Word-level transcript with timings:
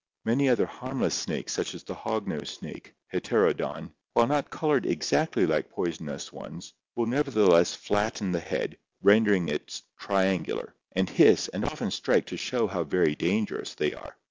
Many 0.25 0.49
other 0.49 0.65
harmless 0.65 1.13
snakes 1.13 1.53
such 1.53 1.75
as 1.75 1.83
the 1.83 1.93
hog 1.93 2.27
nose 2.27 2.49
snake 2.49 2.95
(Heterodon), 3.13 3.91
while 4.13 4.25
not 4.25 4.49
colored 4.49 4.87
exactly 4.87 5.45
like 5.45 5.69
poisonous 5.69 6.33
ones, 6.33 6.73
will 6.95 7.05
nevertheless 7.05 7.75
flatten 7.75 8.31
the 8.31 8.39
head, 8.39 8.79
rendering 9.03 9.45
244 9.45 10.15
ORGANIC 10.15 10.25
EVOLUTION 10.25 10.35
it 10.39 10.47
triangular, 10.47 10.75
and 10.95 11.09
hiss 11.17 11.49
and 11.49 11.65
often 11.65 11.91
strike 11.91 12.25
to 12.25 12.35
show 12.37 12.65
how 12.65 12.83
very 12.83 13.13
dangerous 13.13 13.75
they 13.75 13.93
are. 13.93 14.17